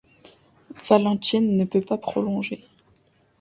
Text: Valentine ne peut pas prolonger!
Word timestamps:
Valentine 0.87 1.57
ne 1.57 1.63
peut 1.63 1.81
pas 1.81 1.99
prolonger! 1.99 2.67